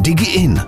[0.00, 0.60] DigiIn.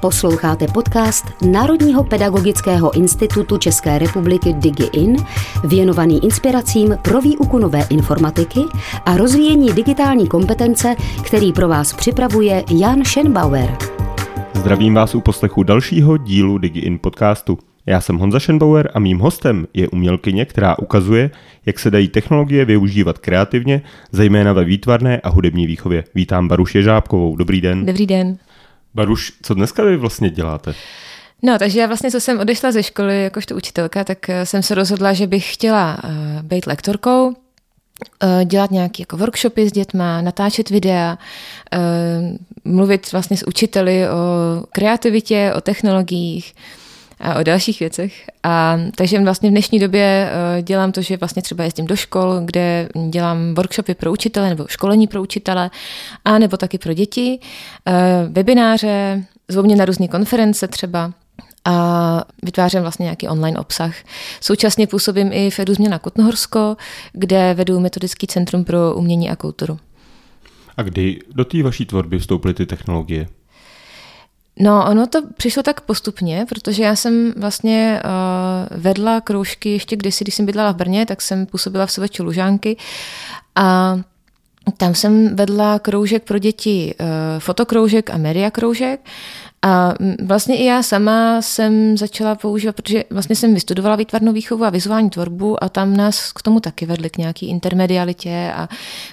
[0.00, 5.16] Posloucháte podcast Národního pedagogického institutu České republiky DigiIn,
[5.64, 8.60] věnovaný inspiracím pro výuku nové informatiky
[9.06, 13.76] a rozvíjení digitální kompetence, který pro vás připravuje Jan Schenbauer.
[14.54, 17.58] Zdravím vás u poslechu dalšího dílu DigiIn podcastu.
[17.86, 21.30] Já jsem Honza Schenbauer a mým hostem je umělkyně, která ukazuje,
[21.66, 23.82] jak se dají technologie využívat kreativně,
[24.12, 26.04] zejména ve výtvarné a hudební výchově.
[26.14, 27.36] Vítám Baruš Ježábkovou.
[27.36, 27.86] Dobrý den.
[27.86, 28.38] Dobrý den.
[28.94, 30.74] Baruš, co dneska vy vlastně děláte?
[31.42, 34.74] No, takže já vlastně, co jsem odešla ze školy jakožto učitelka, tak eh, jsem se
[34.74, 37.34] rozhodla, že bych chtěla uh, být lektorkou, uh,
[38.44, 41.18] dělat nějaké jako workshopy s dětma, natáčet videa,
[42.64, 44.14] mluvit vlastně s učiteli o
[44.72, 46.54] kreativitě, o technologiích,
[47.22, 48.26] a o dalších věcech.
[48.42, 52.40] A takže vlastně v dnešní době uh, dělám to, že vlastně třeba jezdím do škol,
[52.44, 55.70] kde dělám workshopy pro učitele nebo školení pro učitele,
[56.24, 57.38] a nebo taky pro děti,
[57.88, 61.12] uh, webináře, zvou mě na různé konference třeba
[61.64, 63.94] a vytvářím vlastně nějaký online obsah.
[64.40, 66.76] Současně působím i v Edu na Kutnohorsko,
[67.12, 69.78] kde vedu metodický centrum pro umění a kulturu.
[70.76, 73.28] A kdy do té vaší tvorby vstoupily ty technologie?
[74.58, 80.24] No, ono to přišlo tak postupně, protože já jsem vlastně uh, vedla kroužky ještě kdysi,
[80.24, 82.76] když jsem bydlela v Brně, tak jsem působila v Sovětě Lužánky
[83.54, 83.96] a
[84.76, 87.06] tam jsem vedla kroužek pro děti, uh,
[87.38, 89.00] fotokroužek a media kroužek
[89.64, 94.70] a vlastně i já sama jsem začala používat, protože vlastně jsem vystudovala výtvarnou výchovu a
[94.70, 98.68] vizuální tvorbu a tam nás k tomu taky vedli k nějaký intermedialitě a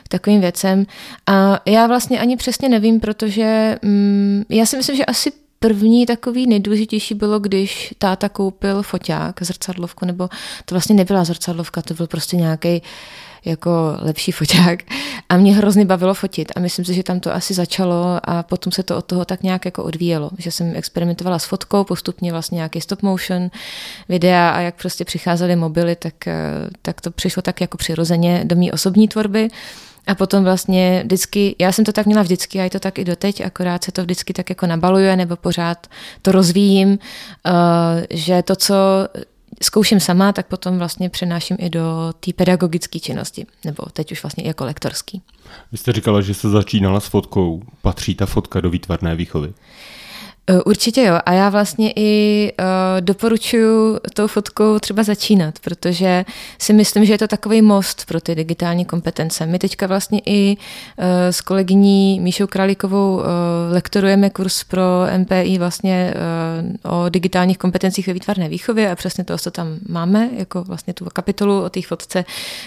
[0.07, 0.85] takovým věcem.
[1.27, 6.47] A já vlastně ani přesně nevím, protože mm, já si myslím, že asi první takový
[6.47, 10.29] nejdůležitější bylo, když táta koupil foťák, zrcadlovku, nebo
[10.65, 12.81] to vlastně nebyla zrcadlovka, to byl prostě nějaký
[13.45, 14.79] jako lepší foťák
[15.29, 18.71] a mě hrozně bavilo fotit a myslím si, že tam to asi začalo a potom
[18.71, 22.55] se to od toho tak nějak jako odvíjelo, že jsem experimentovala s fotkou, postupně vlastně
[22.55, 23.49] nějaký stop motion
[24.09, 26.33] videa a jak prostě přicházely mobily, tak, eh,
[26.81, 29.47] tak to přišlo tak jako přirozeně do mý osobní tvorby.
[30.07, 33.05] A potom vlastně vždycky, já jsem to tak měla vždycky a je to tak i
[33.05, 35.87] doteď, akorát se to vždycky tak jako nabaluje nebo pořád
[36.21, 36.95] to rozvíjím, uh,
[38.09, 38.73] že to, co
[39.63, 44.43] zkouším sama, tak potom vlastně přenáším i do té pedagogické činnosti, nebo teď už vlastně
[44.43, 45.21] i jako lektorský.
[45.71, 47.63] Vy jste říkala, že se začínala s fotkou.
[47.81, 49.53] Patří ta fotka do výtvarné výchovy?
[50.49, 51.19] Eh, určitě jo.
[51.25, 52.65] A já vlastně i uh,
[52.99, 56.25] doporučuji tou fotkou třeba začínat, protože
[56.59, 59.45] si myslím, že je to takový most pro ty digitální kompetence.
[59.45, 63.23] My teďka vlastně i uh, s kolegyní Míšou Králíkovou uh,
[63.71, 64.81] lektorujeme kurz pro
[65.17, 66.13] MPI vlastně
[66.83, 70.93] uh, o digitálních kompetencích ve výtvarné výchově a přesně to, co tam máme, jako vlastně
[70.93, 72.25] tu kapitolu o té fotce,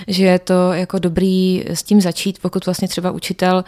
[0.09, 3.65] že je to jako dobrý s tím začít, pokud vlastně třeba učitel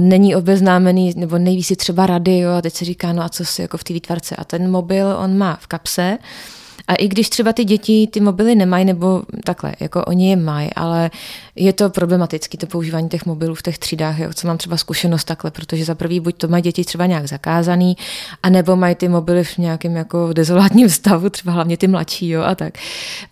[0.00, 3.44] není obeznámený nebo nejvíc si třeba rady, jo, a teď se říká, no a co
[3.44, 4.36] si jako v té výtvarce.
[4.36, 6.18] A ten mobil on má v kapse,
[6.88, 10.70] a i když třeba ty děti ty mobily nemají, nebo takhle, jako oni je mají,
[10.76, 11.10] ale
[11.56, 15.24] je to problematické, to používání těch mobilů v těch třídách, jo, co mám třeba zkušenost
[15.24, 17.96] takhle, protože za prvý buď to mají děti třeba nějak zakázaný,
[18.42, 22.54] anebo mají ty mobily v nějakém jako dezolátním stavu, třeba hlavně ty mladší, jo, a
[22.54, 22.78] tak.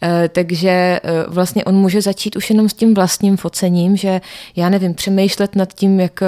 [0.03, 4.21] E, takže e, vlastně on může začít už jenom s tím vlastním focením, že
[4.57, 6.27] já nevím, přemýšlet nad tím, jak, e,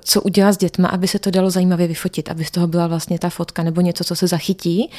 [0.00, 3.18] co udělat s dětma, aby se to dalo zajímavě vyfotit, aby z toho byla vlastně
[3.18, 4.90] ta fotka nebo něco, co se zachytí.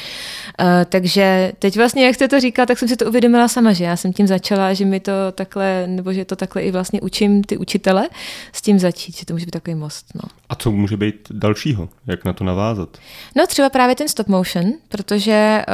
[0.59, 3.83] E, takže teď vlastně, jak jste to říkal, tak jsem si to uvědomila sama, že
[3.83, 7.43] já jsem tím začala, že mi to takhle, nebo že to takhle i vlastně učím
[7.43, 8.09] ty učitele
[8.53, 10.05] s tím začít, že to může být takový most.
[10.15, 10.21] No.
[10.49, 11.89] A co může být dalšího?
[12.07, 12.97] Jak na to navázat?
[13.35, 15.73] No třeba právě ten stop motion, protože uh,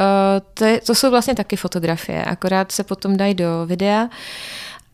[0.54, 4.08] to, je, to jsou vlastně taky fotografie, akorát se potom dají do videa.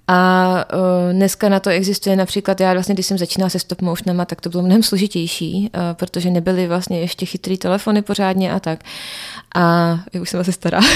[0.09, 4.25] A uh, dneska na to existuje například, já vlastně, když jsem začínala se stop motionama,
[4.25, 8.81] tak to bylo mnohem složitější, uh, protože nebyly vlastně ještě chytrý telefony pořádně a tak.
[9.55, 10.81] A já už jsem asi stará.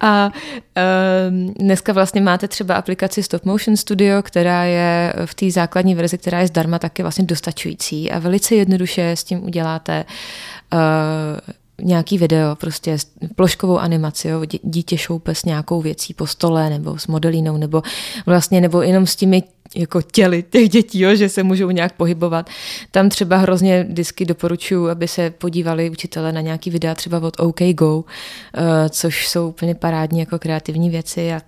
[0.00, 5.94] A uh, dneska vlastně máte třeba aplikaci Stop Motion Studio, která je v té základní
[5.94, 10.04] verzi, která je zdarma, taky vlastně dostačující a velice jednoduše s tím uděláte
[10.72, 10.78] uh,
[11.82, 12.96] nějaký video, prostě
[13.34, 17.82] ploškovou animaci, jo, dítě šoupe s nějakou věcí po stole nebo s modelínou, nebo
[18.26, 19.42] vlastně, nebo jenom s těmi
[19.76, 22.50] jako těly těch dětí, jo, že se můžou nějak pohybovat.
[22.90, 27.60] Tam třeba hrozně vždycky doporučuji, aby se podívali učitele na nějaký videa třeba od OK
[27.74, 28.04] Go, uh,
[28.90, 31.40] což jsou úplně parádní jako kreativní věci a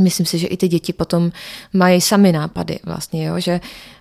[0.00, 1.32] myslím si, že i ty děti potom
[1.72, 3.40] mají sami nápady vlastně, jo?
[3.40, 3.60] že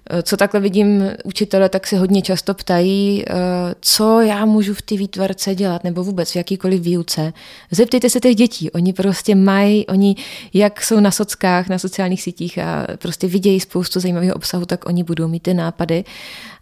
[0.09, 3.33] eh, co takhle vidím učitele, tak se hodně často ptají, eh,
[3.81, 7.33] co já můžu v té výtvarce dělat, nebo vůbec v jakýkoliv výuce.
[7.71, 10.15] Zeptejte se těch dětí, oni prostě mají, oni
[10.53, 15.03] jak jsou na sockách, na sociálních sítích a prostě vidějí spoustu zajímavého obsahu, tak oni
[15.03, 16.03] budou mít ty nápady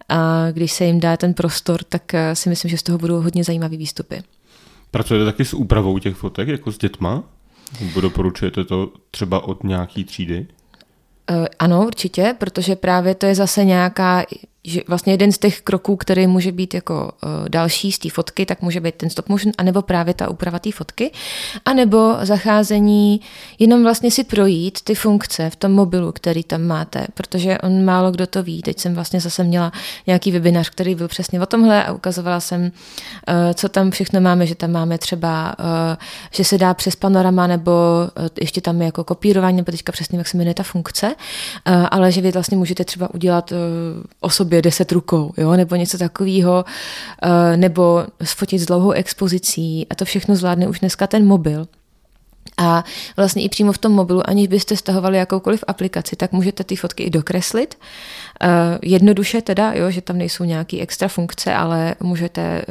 [0.09, 3.21] a když se jim dá ten prostor, tak eh, si myslím, že z toho budou
[3.21, 4.23] hodně zajímavé výstupy.
[4.91, 7.23] Pracujete taky s úpravou těch fotek, jako s dětma?
[8.01, 10.47] Doporučujete to třeba od nějaký třídy?
[11.59, 14.23] Ano, určitě, protože právě to je zase nějaká
[14.67, 18.45] že vlastně jeden z těch kroků, který může být jako uh, další z té fotky,
[18.45, 21.11] tak může být ten stop motion, anebo právě ta úprava té fotky,
[21.65, 23.21] anebo zacházení,
[23.59, 28.11] jenom vlastně si projít ty funkce v tom mobilu, který tam máte, protože on málo
[28.11, 28.61] kdo to ví.
[28.61, 29.71] Teď jsem vlastně zase měla
[30.07, 32.71] nějaký webinář, který byl přesně o tomhle a ukazovala jsem, uh,
[33.53, 35.65] co tam všechno máme, že tam máme třeba, uh,
[36.31, 37.71] že se dá přes panorama, nebo
[38.41, 41.15] ještě tam je jako kopírování, nebo teďka přesně, jak se jmenuje ta funkce,
[41.91, 45.55] ale že vy vlastně můžete třeba udělat uh, sobě sobě deset rukou, jo?
[45.55, 46.65] nebo něco takového,
[47.23, 51.67] eh, nebo sfotit s dlouhou expozicí a to všechno zvládne už dneska ten mobil.
[52.57, 52.83] A
[53.17, 57.03] vlastně i přímo v tom mobilu, aniž byste stahovali jakoukoliv aplikaci, tak můžete ty fotky
[57.03, 57.75] i dokreslit.
[57.77, 58.49] Uh,
[58.81, 62.61] jednoduše teda, jo, že tam nejsou nějaké extra funkce, ale můžete,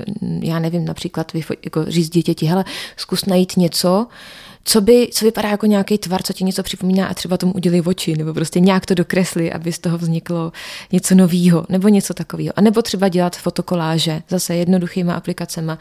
[0.42, 2.64] já nevím, například jako říct dítěti, hele,
[2.96, 4.06] zkus najít něco,
[4.66, 7.80] co, by, co vypadá jako nějaký tvar, co ti něco připomíná a třeba tomu udělí
[7.80, 10.52] oči, nebo prostě nějak to dokresli, aby z toho vzniklo
[10.92, 12.52] něco nového, nebo něco takového.
[12.56, 15.72] A nebo třeba dělat fotokoláže, zase jednoduchýma aplikacemi.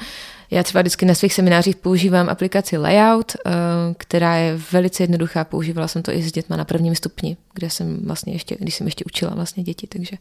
[0.52, 3.52] Já třeba vždycky na svých seminářích používám aplikaci Layout, eh,
[3.98, 5.44] která je velice jednoduchá.
[5.44, 8.88] Používala jsem to i s dětma na prvním stupni, kde jsem vlastně ještě, když jsem
[8.88, 10.18] ještě učila vlastně děti, takže,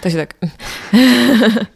[0.00, 0.34] takže tak.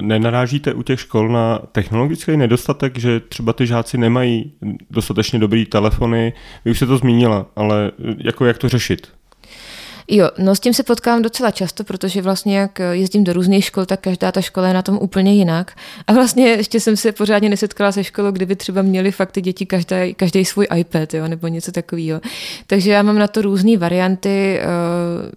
[0.00, 4.52] Nenarážíte u těch škol na technologický nedostatek, že třeba ty žáci nemají
[4.90, 6.32] dostatečně dobrý telefony?
[6.64, 9.08] Vy už se to zmínila, ale jako jak to řešit?
[10.08, 13.86] Jo, no s tím se potkávám docela často, protože vlastně jak jezdím do různých škol,
[13.86, 15.72] tak každá ta škola je na tom úplně jinak.
[16.06, 19.66] A vlastně ještě jsem se pořádně nesetkala se školou, kdyby třeba měli fakt ty děti
[19.66, 22.20] každý, každý svůj iPad jo, nebo něco takového.
[22.66, 24.66] Takže já mám na to různé varianty, eh,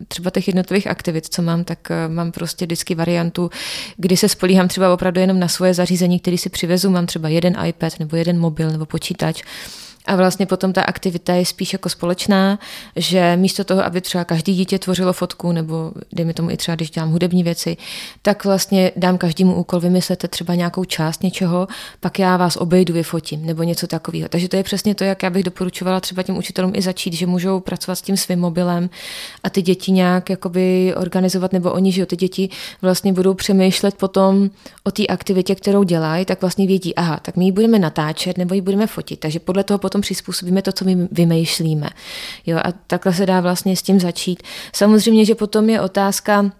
[0.08, 3.50] třeba těch jednotlivých aktivit, co mám, tak eh, mám prostě vždycky variantu,
[3.98, 7.58] kdy se spolíhám třeba opravdu jenom na svoje zařízení, který si přivezu, mám třeba jeden
[7.66, 9.44] iPad nebo jeden mobil nebo počítač
[10.10, 12.60] a vlastně potom ta aktivita je spíš jako společná,
[12.96, 16.90] že místo toho, aby třeba každý dítě tvořilo fotku, nebo dejme tomu i třeba, když
[16.90, 17.78] dělám hudební věci,
[18.22, 21.68] tak vlastně dám každému úkol, vymyslete třeba nějakou část něčeho,
[22.00, 24.30] pak já vás obejdu, vyfotím, nebo něco takového.
[24.30, 27.28] Takže to je přesně to, jak já bych doporučovala třeba těm učitelům i začít, že
[27.28, 28.90] můžou pracovat s tím svým mobilem
[29.44, 32.50] a ty děti nějak jakoby organizovat, nebo oni, že jo, ty děti
[32.82, 34.50] vlastně budou přemýšlet potom
[34.84, 38.54] o té aktivitě, kterou dělají, tak vlastně vědí, aha, tak my ji budeme natáčet nebo
[38.54, 39.20] ji budeme fotit.
[39.20, 41.90] Takže podle toho potom přizpůsobíme to, co my vymýšlíme.
[42.46, 44.44] Jo, a takhle se dá vlastně s tím začít.
[44.74, 46.52] Samozřejmě, že potom je otázka,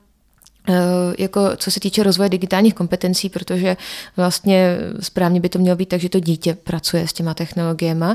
[0.70, 0.74] eh,
[1.18, 3.78] jako co se týče rozvoje digitálních kompetencí, protože
[4.18, 8.06] vlastně správně by to mělo být tak, že to dítě pracuje s těma technologiemi,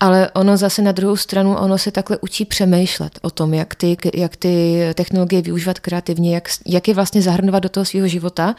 [0.00, 3.96] ale ono zase na druhou stranu, ono se takhle učí přemýšlet o tom, jak ty,
[4.14, 8.54] jak ty technologie využívat kreativně, jak, jak je vlastně zahrnovat do toho svého života,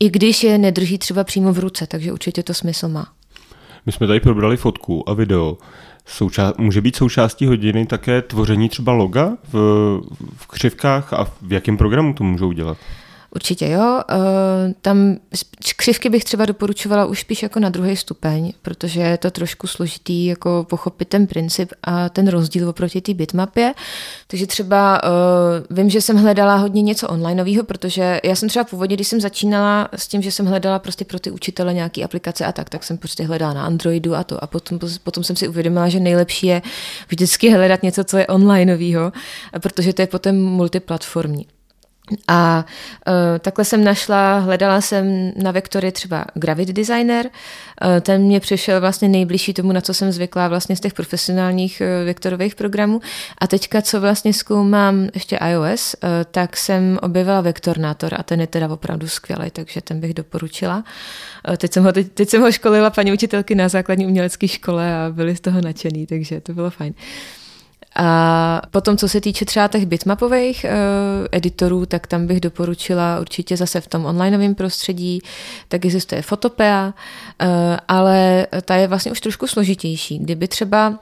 [0.00, 3.19] i když je nedrží třeba přímo v ruce, takže určitě to smysl má.
[3.86, 5.58] My jsme tady probrali fotku a video.
[6.06, 9.54] Souča- může být součástí hodiny také tvoření třeba loga v,
[10.36, 12.78] v křivkách a v jakém programu to můžou dělat?
[13.34, 14.02] Určitě jo.
[14.10, 15.16] Eh, tam
[15.76, 20.26] křivky bych třeba doporučovala už spíš jako na druhý stupeň, protože je to trošku složitý
[20.26, 23.74] jako pochopit ten princip a ten rozdíl oproti té bitmapě.
[24.26, 28.96] Takže třeba uh, vím, že jsem hledala hodně něco onlineového, protože já jsem třeba původně,
[28.96, 32.52] když jsem začínala s tím, že jsem hledala prostě pro ty učitele nějaké aplikace a
[32.52, 34.44] tak, tak jsem prostě hledala na Androidu a to.
[34.44, 36.62] A potom, potom jsem si uvědomila, že nejlepší je
[37.08, 39.12] vždycky hledat něco, co je onlineového,
[39.62, 41.46] protože to je potom multiplatformní.
[42.28, 42.64] A
[43.08, 48.80] uh, takhle jsem našla, hledala jsem na vektory třeba Gravit Designer, uh, ten mě přišel
[48.80, 53.00] vlastně nejbližší tomu, na co jsem zvyklá vlastně z těch profesionálních uh, vektorových programů.
[53.38, 58.46] A teďka, co vlastně zkoumám ještě iOS, uh, tak jsem objevila Vektornátor a ten je
[58.46, 60.84] teda opravdu skvělý, takže ten bych doporučila.
[61.48, 64.94] Uh, teď, jsem ho, teď, teď jsem ho školila paní učitelky na základní umělecké škole
[64.94, 66.94] a byli z toho nadšený, takže to bylo fajn.
[66.96, 67.39] Uh,
[67.96, 73.56] a potom, co se týče třeba těch bitmapových uh, editorů, tak tam bych doporučila určitě
[73.56, 75.20] zase v tom onlineovém prostředí,
[75.68, 77.48] tak existuje Fotopea, uh,
[77.88, 80.18] ale ta je vlastně už trošku složitější.
[80.18, 80.98] Kdyby třeba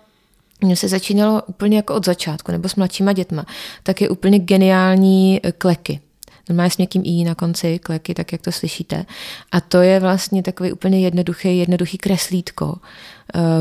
[0.60, 3.46] mně se začínalo úplně jako od začátku, nebo s mladšíma dětma,
[3.82, 6.00] tak je úplně geniální kleky.
[6.48, 9.06] Normálně s někým i na konci kleky, tak jak to slyšíte.
[9.52, 12.76] A to je vlastně takový úplně jednoduchý, jednoduchý kreslítko,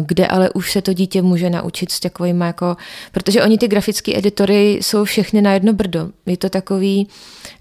[0.06, 2.78] kde ale už se to dítě může naučit s takovými jako,
[3.12, 6.10] protože oni ty grafické editory jsou všechny na jedno brdo.
[6.26, 7.08] Je to takový,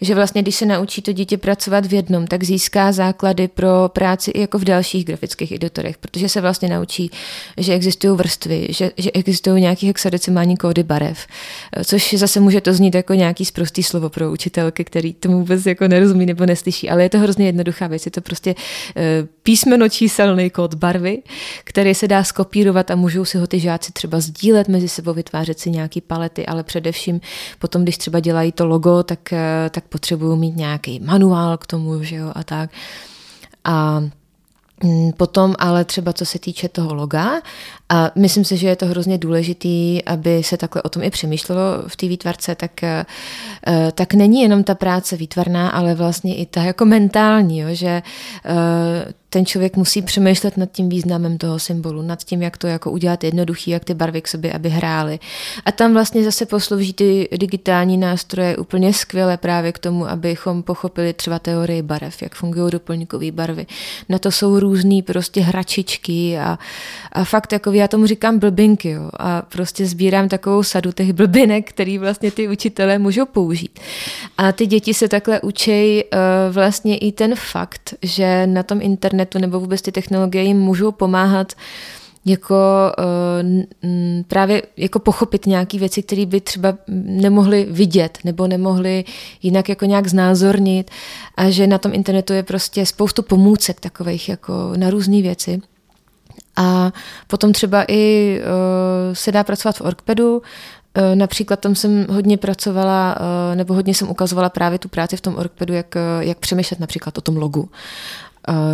[0.00, 4.30] že vlastně když se naučí to dítě pracovat v jednom, tak získá základy pro práci
[4.30, 7.10] i jako v dalších grafických editorech, protože se vlastně naučí,
[7.56, 11.26] že existují vrstvy, že, že existují nějaký hexadecimální kódy barev,
[11.84, 15.88] což zase může to znít jako nějaký sprostý slovo pro učitelky, který tomu vůbec jako
[15.88, 18.06] nerozumí nebo neslyší, ale je to hrozně jednoduchá věc.
[18.06, 18.54] Je to prostě
[18.96, 21.22] eh, písmeno číselný kód barvy,
[21.64, 25.58] který se dá skopírovat a můžou si ho ty žáci třeba sdílet mezi sebou, vytvářet
[25.58, 27.20] si nějaký palety, ale především
[27.58, 32.02] potom, když třeba dělají to logo, tak, eh, tak potřebují mít nějaký manuál k tomu,
[32.02, 32.70] že jo, a tak.
[33.64, 34.00] A
[34.84, 37.40] mm, Potom ale třeba co se týče toho loga,
[37.88, 41.62] a myslím si, že je to hrozně důležitý, aby se takhle o tom i přemýšlelo
[41.86, 43.04] v té výtvarce, tak, eh,
[43.94, 48.02] tak není jenom ta práce výtvarná, ale vlastně i ta jako mentální, jo, že
[49.36, 53.24] ten člověk musí přemýšlet nad tím významem toho symbolu, nad tím, jak to jako udělat
[53.24, 55.18] jednoduchý, jak ty barvy k sobě, aby hrály.
[55.64, 61.12] A tam vlastně zase poslouží ty digitální nástroje úplně skvěle právě k tomu, abychom pochopili
[61.12, 63.66] třeba teorii barev, jak fungují doplňkové barvy.
[64.08, 66.58] Na to jsou různé prostě hračičky a,
[67.12, 71.68] a fakt jako já tomu říkám blbinky jo, a prostě sbírám takovou sadu těch blbinek,
[71.68, 73.80] který vlastně ty učitelé můžou použít.
[74.38, 79.38] A ty děti se takhle učí uh, vlastně i ten fakt, že na tom internetu
[79.38, 81.52] nebo vůbec ty technologie jim můžou pomáhat
[82.26, 82.54] jako
[82.98, 89.04] uh, právě jako pochopit nějaké věci, které by třeba nemohli vidět nebo nemohli
[89.42, 90.90] jinak jako nějak znázornit
[91.36, 95.60] a že na tom internetu je prostě spoustu pomůcek takových jako na různé věci.
[96.56, 96.92] A
[97.26, 100.42] potom třeba i uh, se dá pracovat v Orkpedu,
[101.14, 103.18] Například tam jsem hodně pracovala,
[103.54, 107.20] nebo hodně jsem ukazovala právě tu práci v tom Orkpedu, jak, jak přemýšlet například o
[107.20, 107.68] tom logu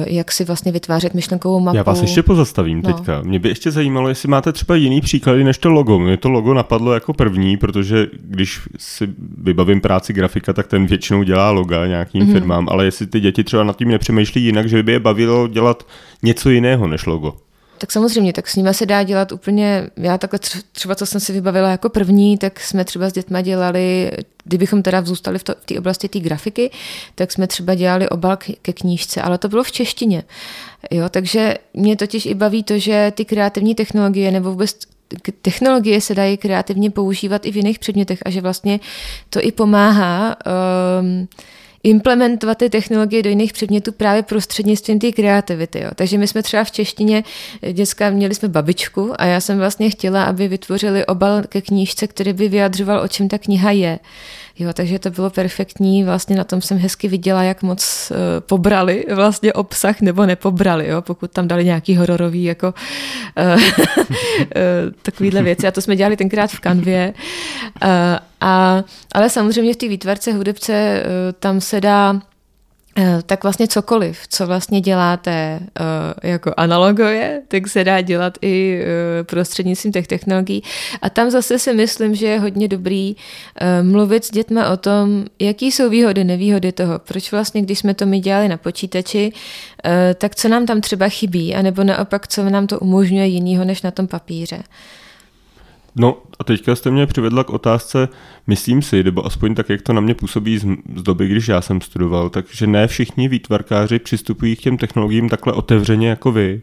[0.06, 1.76] jak si vlastně vytvářet myšlenkovou mapu.
[1.76, 2.92] Já vás ještě pozastavím no.
[2.92, 3.22] teďka.
[3.22, 5.98] Mě by ještě zajímalo, jestli máte třeba jiný příklady než to logo.
[5.98, 9.08] Mě to logo napadlo jako první, protože když si
[9.38, 12.32] vybavím práci grafika, tak ten většinou dělá loga nějakým mm-hmm.
[12.32, 15.86] firmám, ale jestli ty děti třeba nad tím nepřemýšlí jinak, že by je bavilo dělat
[16.22, 17.36] něco jiného než logo.
[17.82, 20.38] Tak samozřejmě, tak s nimi se dá dělat úplně, já takhle
[20.72, 24.10] třeba, co jsem si vybavila jako první, tak jsme třeba s dětma dělali,
[24.44, 26.70] kdybychom teda zůstali v, té oblasti té grafiky,
[27.14, 30.24] tak jsme třeba dělali obal ke knížce, ale to bylo v češtině.
[30.90, 34.78] Jo, takže mě totiž i baví to, že ty kreativní technologie nebo vůbec
[35.42, 38.80] technologie se dají kreativně používat i v jiných předmětech a že vlastně
[39.30, 40.36] to i pomáhá
[41.00, 41.28] um,
[41.84, 45.80] implementovat ty technologie do jiných předmětů právě prostřednictvím té kreativity.
[45.80, 45.90] Jo.
[45.94, 47.24] Takže my jsme třeba v češtině,
[47.72, 52.32] děcka měli jsme babičku a já jsem vlastně chtěla, aby vytvořili obal ke knížce, který
[52.32, 53.98] by vyjadřoval, o čem ta kniha je.
[54.58, 59.04] Jo, takže to bylo perfektní, vlastně na tom jsem hezky viděla, jak moc uh, pobrali
[59.14, 62.74] vlastně obsah nebo nepobrali, jo, pokud tam dali nějaký hororový jako
[63.54, 63.62] uh,
[65.02, 67.14] takovýhle věci a to jsme dělali tenkrát v kanvě.
[68.42, 72.20] A, ale samozřejmě v té výtvarce hudebce uh, tam se dá
[72.98, 78.82] Eh, tak vlastně cokoliv, co vlastně děláte uh, jako analogově, tak se dá dělat i
[79.22, 80.62] prostřednictvím těch technologií.
[81.02, 83.16] A tam zase si myslím, že je hodně dobrý
[83.82, 86.98] mluvit s dětmi o tom, jaký jsou výhody, nevýhody toho.
[86.98, 89.32] Proč vlastně, když jsme to my dělali na počítači,
[90.14, 93.90] tak co nám tam třeba chybí, anebo naopak, co nám to umožňuje jinýho než na
[93.90, 94.62] tom papíře.
[95.96, 98.08] No a teďka jste mě přivedla k otázce,
[98.46, 101.60] myslím si, nebo aspoň tak, jak to na mě působí z, z doby, když já
[101.60, 106.62] jsem studoval, takže ne všichni výtvarkáři přistupují k těm technologiím takhle otevřeně jako vy.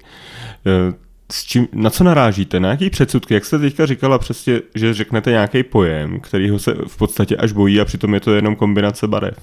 [0.66, 0.94] E,
[1.32, 2.60] s čím, na co narážíte?
[2.60, 3.34] Na jaký předsudky?
[3.34, 7.82] Jak jste teďka říkala přesně, že řeknete nějaký pojem, kterýho se v podstatě až bojí
[7.82, 9.38] a přitom je to jenom kombinace barev?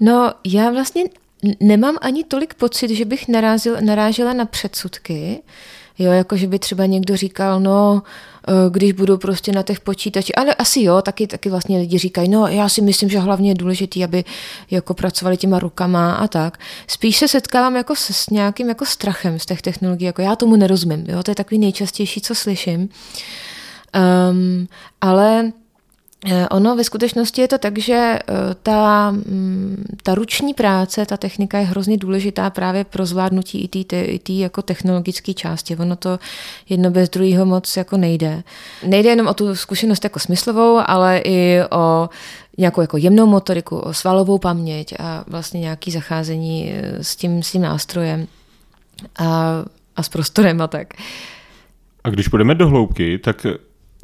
[0.00, 1.04] No, já vlastně
[1.60, 5.42] nemám ani tolik pocit, že bych narazil, narážela na předsudky,
[5.98, 8.33] Jo, jako že by třeba někdo říkal, no, eh,
[8.70, 12.46] když budu prostě na těch počítačích, ale asi jo, taky, taky vlastně lidi říkají, no
[12.46, 14.24] já si myslím, že hlavně je důležité, aby
[14.70, 16.58] jako pracovali těma rukama a tak.
[16.86, 20.56] Spíš se setkávám jako s, s nějakým jako strachem z těch technologií, jako já tomu
[20.56, 22.88] nerozumím, jo, to je takový nejčastější, co slyším.
[24.30, 24.68] Um,
[25.00, 25.63] ale Eh,
[26.50, 31.58] ono ve skutečnosti je to tak, že eh, ta, mm, ta ruční práce, ta technika
[31.58, 33.84] je hrozně důležitá právě pro zvládnutí i
[34.18, 35.76] té jako technologické části.
[35.76, 36.18] Ono to
[36.68, 38.42] jedno bez druhého moc jako nejde.
[38.86, 42.08] Nejde jenom o tu zkušenost jako smyslovou, ale i o
[42.58, 47.52] nějakou jako jemnou motoriku, o svalovou paměť a vlastně nějaký zacházení eh, s tím, s
[47.52, 48.26] tím nástrojem
[49.18, 49.64] a,
[49.96, 50.94] a s prostorem a tak.
[52.04, 53.46] A když půjdeme do hloubky, tak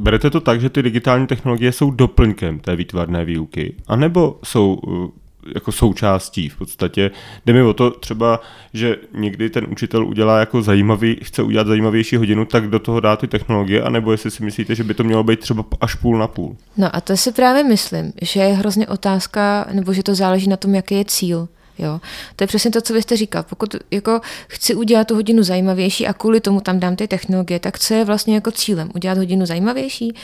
[0.00, 5.08] berete to tak, že ty digitální technologie jsou doplňkem té výtvarné výuky, anebo jsou uh,
[5.54, 7.10] jako součástí v podstatě.
[7.46, 8.40] Jde mi o to třeba,
[8.74, 13.16] že někdy ten učitel udělá jako zajímavý, chce udělat zajímavější hodinu, tak do toho dá
[13.16, 16.26] ty technologie, anebo jestli si myslíte, že by to mělo být třeba až půl na
[16.26, 16.56] půl.
[16.76, 20.56] No a to si právě myslím, že je hrozně otázka, nebo že to záleží na
[20.56, 21.48] tom, jaký je cíl.
[21.80, 22.00] Jo.
[22.36, 23.42] To je přesně to, co vy jste říkal.
[23.42, 27.78] Pokud jako chci udělat tu hodinu zajímavější a kvůli tomu tam dám ty technologie, tak
[27.78, 28.90] co je vlastně jako cílem?
[28.94, 30.14] Udělat hodinu zajímavější?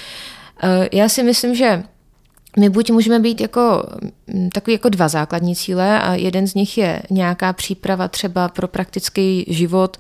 [0.63, 1.83] Eh, já si myslím, že
[2.59, 3.85] my buď můžeme být jako
[4.27, 8.69] mm, takový jako dva základní cíle a jeden z nich je nějaká příprava třeba pro
[8.69, 9.97] praktický život.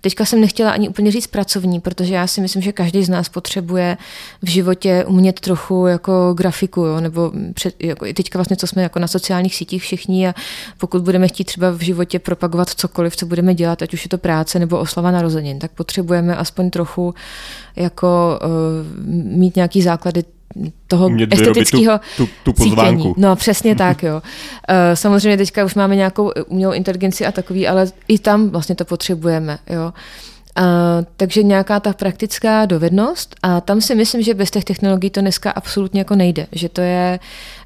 [0.00, 3.28] Teďka jsem nechtěla ani úplně říct pracovní, protože já si myslím, že každý z nás
[3.28, 3.96] potřebuje
[4.42, 8.98] v životě umět trochu jako grafiku, jo, nebo před, jako teďka vlastně, co jsme jako
[8.98, 10.34] na sociálních sítích všichni a
[10.78, 14.18] pokud budeme chtít třeba v životě propagovat cokoliv, co budeme dělat, ať už je to
[14.18, 17.14] práce nebo oslava narozenin, tak potřebujeme aspoň trochu
[17.76, 19.06] jako uh,
[19.38, 20.24] mít nějaký základy
[20.86, 23.02] toho estetického tu, tu, tu pozvánku.
[23.02, 23.14] Cítění.
[23.16, 24.22] No přesně tak, jo.
[24.68, 28.84] Eh, samozřejmě teďka už máme nějakou umělou inteligenci a takový, ale i tam vlastně to
[28.84, 29.92] potřebujeme, jo.
[30.58, 30.64] Uh,
[31.16, 35.50] takže nějaká ta praktická dovednost a tam si myslím, že bez těch technologií to dneska
[35.50, 37.18] absolutně jako nejde, že to je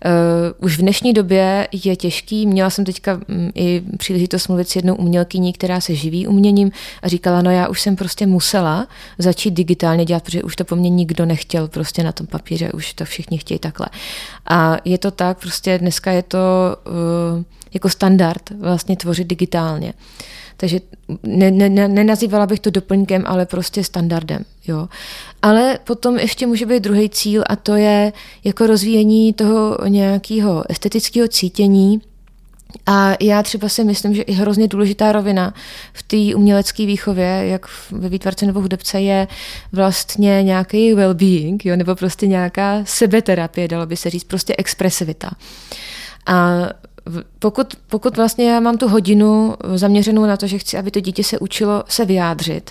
[0.05, 2.47] uh, už v dnešní době je těžký.
[2.47, 6.71] Měla jsem teďka um, i příležitost mluvit s jednou umělkyní, která se živí uměním
[7.03, 8.87] a říkala, no já už jsem prostě musela
[9.19, 12.95] začít digitálně dělat, protože už to po mně nikdo nechtěl prostě na tom papíře, už
[12.95, 13.87] to všichni chtějí takhle.
[14.47, 16.39] A je to tak, prostě dneska je to
[16.87, 17.43] uh,
[17.75, 19.93] jako standard vlastně tvořit digitálně.
[20.57, 20.81] Takže
[21.23, 24.45] ne, ne, nenazývala bych to doplňkem, ale prostě standardem.
[24.69, 24.89] Jo.
[25.43, 28.13] Ale potom ještě může být druhý cíl a to je
[28.45, 32.01] jako rozvíjení toho nějakého estetického cítění,
[32.87, 35.55] a já třeba si myslím, že i hrozně důležitá rovina
[35.93, 39.29] v té umělecké výchově, jak ve výtvarce nebo hudebce, je
[39.73, 45.31] vlastně nějaký well-being, jo, nebo prostě nějaká sebeterapie, dalo by se říct, prostě expresivita.
[46.27, 46.69] A
[47.39, 51.25] pokud, pokud vlastně já mám tu hodinu zaměřenou na to, že chci, aby to dítě
[51.25, 52.71] se učilo se vyjádřit,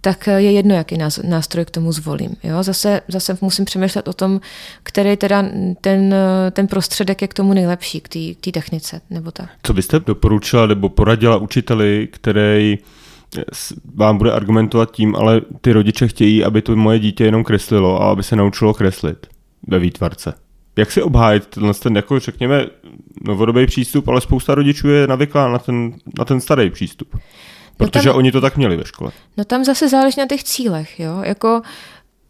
[0.00, 2.36] tak je jedno, jaký nástroj k tomu zvolím.
[2.42, 2.62] Jo?
[2.62, 4.40] Zase, zase musím přemýšlet o tom,
[4.82, 5.44] který teda
[5.80, 6.14] ten,
[6.50, 8.08] ten prostředek je k tomu nejlepší, k
[8.40, 9.00] té technice.
[9.10, 9.48] Nebo tak.
[9.62, 12.78] Co byste doporučila nebo poradila učiteli, který
[13.94, 18.10] vám bude argumentovat tím, ale ty rodiče chtějí, aby to moje dítě jenom kreslilo a
[18.10, 19.26] aby se naučilo kreslit
[19.66, 20.34] ve výtvarce?
[20.80, 22.66] Jak si obhájit tenhle ten, jako řekněme,
[23.24, 27.16] novodobý přístup, ale spousta rodičů je navyklá na ten, na ten starý přístup.
[27.76, 29.12] Protože no tam, oni to tak měli ve škole.
[29.36, 31.22] No tam zase záleží na těch cílech, jo.
[31.22, 31.62] Jako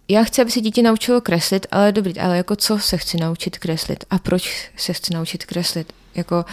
[0.09, 3.59] já chci, aby se dítě naučilo kreslit, ale dobrý, ale jako co se chci naučit
[3.59, 5.93] kreslit a proč se chci naučit kreslit?
[6.15, 6.45] Jako,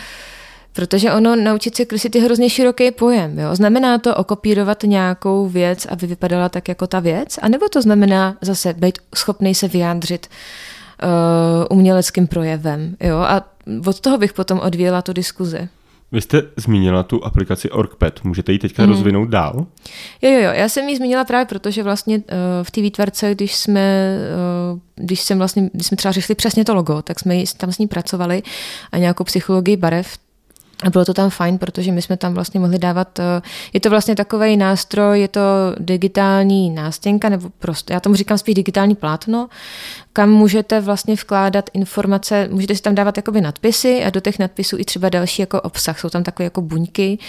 [0.73, 3.39] protože ono naučit se kreslit je hrozně široký pojem.
[3.39, 3.55] Jo?
[3.55, 7.39] Znamená to okopírovat nějakou věc, aby vypadala tak jako ta věc?
[7.41, 10.76] A nebo to znamená zase být schopný se vyjádřit uh,
[11.69, 12.95] uměleckým projevem?
[12.99, 13.17] Jo?
[13.17, 13.43] A
[13.85, 15.69] od toho bych potom odvíjela tu diskuzi.
[16.11, 18.89] Vy jste zmínila tu aplikaci OrgPad, můžete ji teďka mm.
[18.89, 19.65] rozvinout dál?
[20.21, 22.23] Jo, jo, jo, já jsem ji zmínila právě proto, že vlastně uh,
[22.63, 24.17] v té výtvarce, když jsme,
[24.73, 27.77] uh, když jsem vlastně, když jsme třeba řešili přesně to logo, tak jsme tam s
[27.77, 28.43] ní pracovali
[28.91, 30.17] a nějakou psychologii barev,
[30.83, 33.41] a bylo to tam fajn, protože my jsme tam vlastně mohli dávat, eh,
[33.73, 35.41] je to vlastně takový nástroj, je to
[35.79, 39.49] digitální nástěnka, nebo prostě, já tomu říkám spíš digitální plátno,
[40.13, 44.77] kam můžete vlastně vkládat informace, můžete si tam dávat jakoby nadpisy a do těch nadpisů
[44.79, 45.99] i třeba další jako obsah.
[45.99, 47.19] Jsou tam takové jako buňky,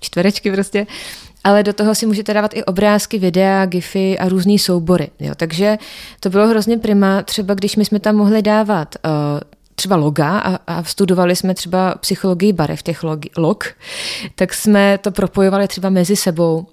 [0.00, 0.86] čtverečky prostě,
[1.44, 5.10] ale do toho si můžete dávat i obrázky, videa, gify a různé soubory.
[5.20, 5.32] Jo.
[5.36, 5.78] Takže
[6.20, 9.10] to bylo hrozně prima, třeba když my jsme tam mohli dávat uh,
[9.76, 13.64] třeba loga a, a studovali jsme třeba psychologii barev těch log, log,
[14.34, 16.66] tak jsme to propojovali třeba mezi sebou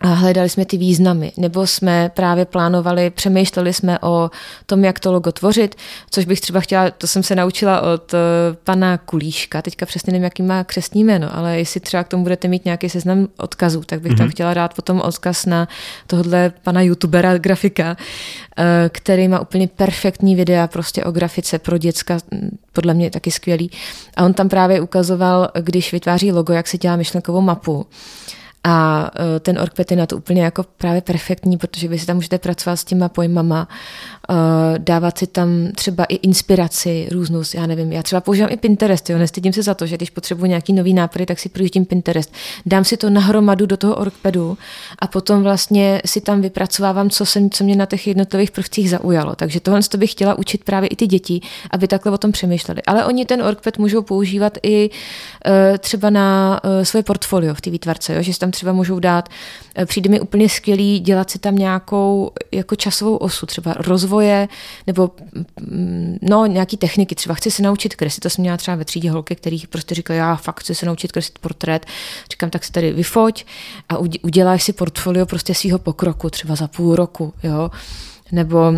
[0.00, 4.30] a hledali jsme ty významy, nebo jsme právě plánovali, přemýšleli jsme o
[4.66, 5.74] tom, jak to logo tvořit,
[6.10, 8.18] což bych třeba chtěla, to jsem se naučila od uh,
[8.64, 12.48] pana Kulíška, teďka přesně nevím, jaký má křesní jméno, ale jestli třeba k tomu budete
[12.48, 14.16] mít nějaký seznam odkazů, tak bych mm-hmm.
[14.16, 14.32] tam mhm.
[14.32, 15.68] chtěla dát potom odkaz na
[16.06, 17.96] tohle pana youtubera, grafika,
[18.58, 22.18] uh, který má úplně perfektní videa prostě o grafice pro děcka,
[22.72, 23.70] podle mě taky skvělý.
[24.16, 27.86] A on tam právě ukazoval, když vytváří logo, jak se dělá myšlenkovou mapu.
[28.68, 32.16] A e, ten orkpet je na to úplně jako právě perfektní, protože vy si tam
[32.16, 33.68] můžete pracovat s těma pojmama,
[34.30, 39.10] e, dávat si tam třeba i inspiraci různou, já nevím, já třeba používám i Pinterest,
[39.10, 42.32] jo, nestydím se za to, že když potřebuji nějaký nový nápady, tak si projíždím Pinterest,
[42.66, 44.58] dám si to nahromadu do toho orkpedu
[44.98, 49.34] a potom vlastně si tam vypracovávám, co, jsem, co mě na těch jednotlivých prvcích zaujalo.
[49.34, 52.82] Takže tohle to bych chtěla učit právě i ty děti, aby takhle o tom přemýšleli.
[52.82, 58.14] Ale oni ten orkped můžou používat i uh, třeba na svoje portfolio v té výtvarce,
[58.14, 59.28] jo, že tam třeba můžou dát,
[59.74, 64.48] eh, přijde mi úplně skvělý dělat si tam nějakou jako časovou osu, třeba rozvoje
[64.86, 65.10] nebo
[65.60, 69.10] mm, no, nějaký techniky, třeba chci se naučit kreslit, to jsem měla třeba ve třídě
[69.10, 71.86] holky, který prostě říkali, já fakt chci se naučit kreslit portrét,
[72.30, 73.44] říkám, tak si tady vyfoť
[73.88, 77.70] a uděláš si portfolio prostě svého pokroku, třeba za půl roku, jo,
[78.32, 78.74] nebo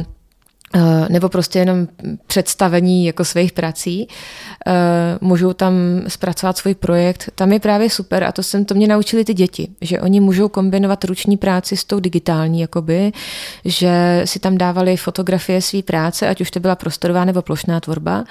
[1.09, 1.89] nebo prostě jenom
[2.27, 4.09] představení jako svých prací.
[4.67, 4.73] Eh,
[5.21, 5.75] můžou tam
[6.09, 7.31] zpracovat svůj projekt.
[7.35, 10.49] Tam je právě super a to jsem to mě naučili ty děti, že oni můžou
[10.49, 13.13] kombinovat ruční práci s tou digitální, jakoby,
[13.65, 18.25] že si tam dávali fotografie své práce, ať už to byla prostorová nebo plošná tvorba.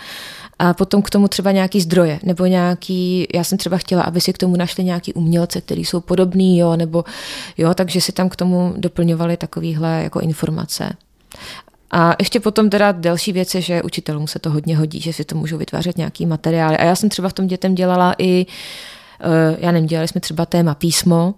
[0.59, 4.33] A potom k tomu třeba nějaký zdroje, nebo nějaký, já jsem třeba chtěla, aby si
[4.33, 7.03] k tomu našli nějaký umělce, který jsou podobný, jo, nebo
[7.57, 10.89] jo, takže si tam k tomu doplňovali takovýhle jako informace.
[11.91, 15.25] A ještě potom teda další věc je, že učitelům se to hodně hodí, že si
[15.25, 16.77] to můžou vytvářet nějaký materiály.
[16.77, 18.45] A já jsem třeba v tom dětem dělala i,
[19.21, 21.35] eh, já nevím, dělali jsme třeba téma písmo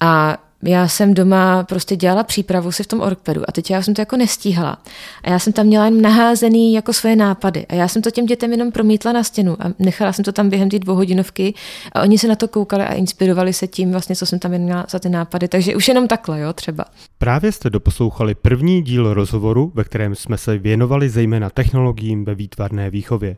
[0.00, 3.94] a já jsem doma prostě dělala přípravu si v tom orkpedu a teď já jsem
[3.94, 4.78] to jako nestíhala.
[5.22, 7.66] A já jsem tam měla jen naházený jako své nápady.
[7.66, 10.50] A já jsem to těm dětem jenom promítla na stěnu a nechala jsem to tam
[10.50, 11.54] během té dvouhodinovky
[11.92, 14.86] a oni se na to koukali a inspirovali se tím, vlastně, co jsem tam měla
[14.90, 15.48] za ty nápady.
[15.48, 16.84] Takže už jenom takhle, jo, třeba.
[17.18, 22.90] Právě jste doposlouchali první díl rozhovoru, ve kterém jsme se věnovali zejména technologiím ve výtvarné
[22.90, 23.36] výchově.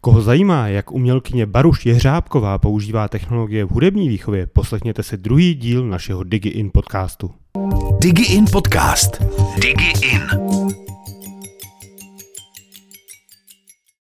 [0.00, 5.86] Koho zajímá, jak umělkyně Baruš Jehřábková používá technologie v hudební výchově, poslechněte si druhý díl
[5.86, 7.30] našeho DigiIn podcastu.
[8.00, 9.22] DigiIn podcast.
[9.62, 10.87] DigiIn.